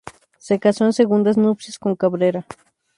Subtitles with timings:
[0.39, 2.47] Se casó en segundas nupcias con Cabrera.